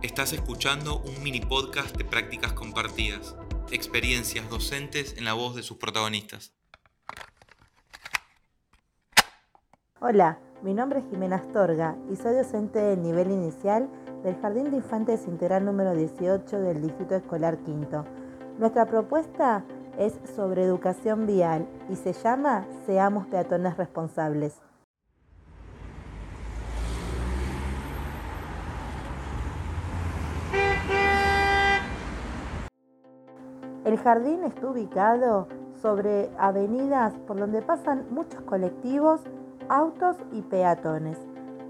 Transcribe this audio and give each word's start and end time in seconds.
Estás 0.00 0.32
escuchando 0.32 1.02
un 1.02 1.22
mini 1.22 1.40
podcast 1.40 1.94
de 1.96 2.04
prácticas 2.04 2.54
compartidas, 2.54 3.36
experiencias 3.70 4.48
docentes 4.48 5.16
en 5.18 5.26
la 5.26 5.34
voz 5.34 5.54
de 5.54 5.62
sus 5.62 5.76
protagonistas. 5.76 6.54
Hola, 10.00 10.38
mi 10.62 10.72
nombre 10.72 11.00
es 11.00 11.04
Jimena 11.10 11.36
Astorga 11.36 11.96
y 12.10 12.16
soy 12.16 12.36
docente 12.36 12.78
del 12.78 13.02
nivel 13.02 13.30
inicial 13.30 13.90
del 14.24 14.40
Jardín 14.40 14.70
de 14.70 14.78
Infantes 14.78 15.26
Integral 15.26 15.66
número 15.66 15.94
18 15.94 16.58
del 16.58 16.80
Distrito 16.80 17.16
Escolar 17.16 17.58
Quinto. 17.64 18.06
Nuestra 18.58 18.86
propuesta 18.86 19.64
es 19.98 20.14
sobre 20.34 20.62
educación 20.62 21.26
vial 21.26 21.68
y 21.90 21.96
se 21.96 22.14
llama 22.14 22.66
Seamos 22.86 23.26
peatones 23.26 23.76
responsables. 23.76 24.54
El 33.88 33.96
jardín 33.96 34.44
está 34.44 34.68
ubicado 34.68 35.48
sobre 35.80 36.28
avenidas 36.36 37.14
por 37.26 37.38
donde 37.38 37.62
pasan 37.62 38.04
muchos 38.10 38.42
colectivos, 38.42 39.22
autos 39.70 40.14
y 40.30 40.42
peatones. 40.42 41.16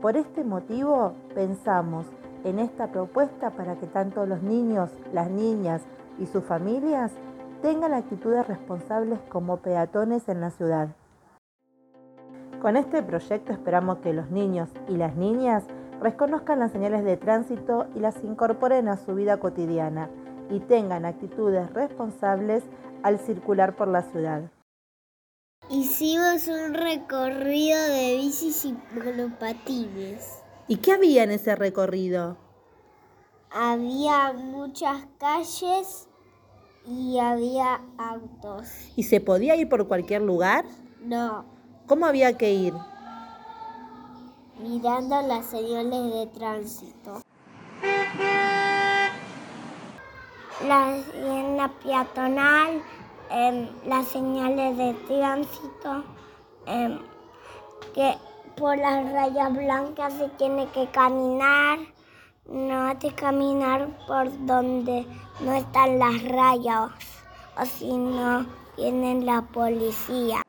Por 0.03 0.17
este 0.17 0.43
motivo 0.43 1.13
pensamos 1.37 2.07
en 2.43 2.59
esta 2.59 2.89
propuesta 2.89 3.51
para 3.51 3.77
que 3.77 3.87
tanto 3.87 4.27
los 4.27 4.43
niños, 4.43 4.91
las 5.13 5.31
niñas 5.31 5.83
y 6.19 6.27
sus 6.27 6.43
familias 6.43 7.13
tengan 7.63 7.95
actitudes 7.95 8.49
responsables 8.49 9.21
como 9.29 9.59
peatones 9.59 10.29
en 10.29 10.41
la 10.41 10.51
ciudad. 10.51 10.89
Con 12.61 12.77
este 12.77 13.01
proyecto 13.01 13.53
esperamos 13.53 13.99
que 13.99 14.13
los 14.13 14.29
niños 14.29 14.69
y 14.89 14.97
las 14.97 15.15
niñas 15.15 15.63
reconozcan 16.01 16.59
las 16.59 16.73
señales 16.73 17.05
de 17.05 17.16
tránsito 17.16 17.87
y 17.95 18.01
las 18.01 18.25
incorporen 18.25 18.89
a 18.89 18.97
su 18.97 19.15
vida 19.15 19.37
cotidiana 19.37 20.10
y 20.51 20.60
tengan 20.60 21.04
actitudes 21.04 21.73
responsables 21.73 22.65
al 23.02 23.18
circular 23.18 23.77
por 23.77 23.88
la 23.88 24.02
ciudad. 24.02 24.51
Hicimos 25.71 26.49
un 26.49 26.74
recorrido 26.74 27.80
de 27.88 28.16
bicis 28.16 28.65
y 28.65 28.76
monopatines. 28.95 30.43
¿Y 30.66 30.76
qué 30.76 30.93
había 30.93 31.24
en 31.24 31.30
ese 31.32 31.54
recorrido? 31.57 32.37
Había 33.51 34.32
muchas 34.32 35.07
calles 35.19 36.09
y 36.87 37.19
había 37.19 37.80
autos. 37.99 38.69
¿Y 38.96 39.02
se 39.04 39.21
podía 39.21 39.57
ir 39.57 39.69
por 39.69 39.87
cualquier 39.88 40.23
lugar? 40.23 40.65
No, 41.01 41.45
¿Cómo 41.87 42.04
había 42.04 42.37
que 42.37 42.52
ir? 42.52 42.74
mirando 44.60 45.23
las 45.23 45.46
señales 45.46 46.13
de 46.13 46.26
tránsito. 46.26 47.23
La, 50.66 50.96
en 51.14 51.56
la 51.56 51.68
peatonal, 51.68 52.82
em, 53.30 53.68
las 53.87 54.09
señales 54.09 54.76
de 54.76 54.92
tránsito, 55.06 56.02
em, 56.66 56.98
que 57.95 58.16
por 58.56 58.76
las 58.76 59.12
rayas 59.12 59.52
blancas 59.52 60.14
se 60.14 60.29
tiene 60.30 60.66
que 60.68 60.88
caminar, 60.88 61.79
no 62.46 62.88
hay 62.88 62.96
que 62.96 63.14
caminar 63.14 63.88
por 64.09 64.26
donde 64.47 65.06
no 65.41 65.53
están 65.53 66.00
las 66.00 66.22
rayas, 66.25 66.91
o 67.56 67.64
si 67.64 67.92
no, 67.97 68.44
viene 68.76 69.25
la 69.25 69.42
policía. 69.42 70.42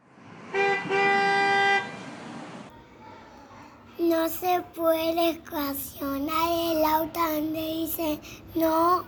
No 3.99 4.27
se 4.27 4.63
puede 4.75 5.29
estacionar 5.31 6.49
el 6.71 6.83
auto 6.83 7.19
donde 7.19 7.61
dice 7.61 8.19
no 8.55 9.03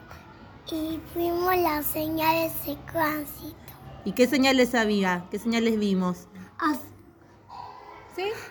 y 0.71 1.01
fuimos 1.13 1.55
las 1.57 1.85
señales 1.85 2.65
de 2.65 2.75
tránsito. 2.91 3.55
¿Y 4.05 4.13
qué 4.13 4.27
señales 4.27 4.73
había? 4.75 5.25
¿Qué 5.29 5.37
señales 5.39 5.77
vimos? 5.79 6.27
Az- 6.59 6.79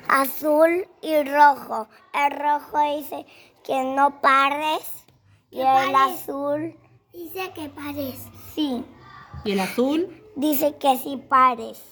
Azul 0.09 0.89
y 1.03 1.23
rojo. 1.25 1.89
El 2.13 2.39
rojo 2.39 2.79
dice 2.97 3.27
que 3.63 3.85
no 3.85 4.21
pares 4.21 5.05
y 5.51 5.61
el 5.61 5.95
azul 5.95 6.77
dice 7.13 7.53
que 7.55 7.69
pares. 7.69 8.27
Sí, 8.55 8.85
¿Y 9.45 9.53
el 9.53 9.61
azul? 9.61 10.23
dice 10.37 10.77
que 10.79 10.97
sí 10.99 11.17
pares. 11.29 11.83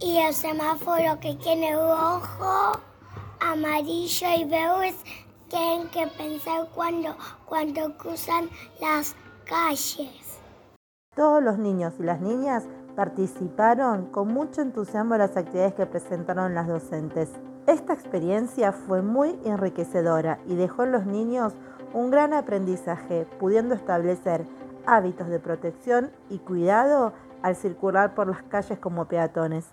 Y 0.00 0.18
el 0.18 0.32
semáforo 0.32 1.18
que 1.20 1.34
tiene 1.34 1.74
rojo, 1.74 2.80
amarillo 3.40 4.26
y 4.38 4.44
verde 4.44 4.94
tienen 5.48 5.88
que 5.88 6.06
pensar 6.06 6.68
cuando, 6.74 7.16
cuando 7.46 7.96
cruzan 7.96 8.48
las 8.80 9.14
calles. 9.44 10.40
Todos 11.14 11.42
los 11.42 11.58
niños 11.58 11.94
y 11.98 12.02
las 12.04 12.20
niñas 12.20 12.64
participaron 12.94 14.06
con 14.06 14.28
mucho 14.28 14.60
entusiasmo 14.60 15.14
en 15.14 15.20
las 15.20 15.36
actividades 15.36 15.74
que 15.74 15.86
presentaron 15.86 16.54
las 16.54 16.68
docentes. 16.68 17.30
Esta 17.66 17.92
experiencia 17.92 18.72
fue 18.72 19.02
muy 19.02 19.38
enriquecedora 19.44 20.38
y 20.46 20.54
dejó 20.54 20.84
en 20.84 20.92
los 20.92 21.06
niños 21.06 21.54
un 21.92 22.10
gran 22.10 22.32
aprendizaje, 22.32 23.26
pudiendo 23.38 23.74
establecer 23.74 24.46
hábitos 24.86 25.28
de 25.28 25.38
protección 25.38 26.10
y 26.30 26.38
cuidado 26.38 27.12
al 27.42 27.56
circular 27.56 28.14
por 28.14 28.28
las 28.28 28.42
calles 28.44 28.78
como 28.78 29.06
peatones. 29.06 29.66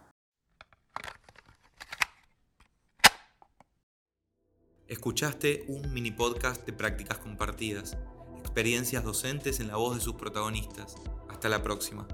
Escuchaste 4.95 5.66
un 5.67 5.94
mini 5.94 6.09
podcast 6.09 6.66
de 6.66 6.72
prácticas 6.72 7.17
compartidas, 7.17 7.97
experiencias 8.39 9.03
docentes 9.03 9.59
en 9.59 9.67
la 9.67 9.75
voz 9.75 9.95
de 9.95 10.01
sus 10.01 10.13
protagonistas. 10.13 10.95
Hasta 11.29 11.50
la 11.50 11.61
próxima. 11.61 12.07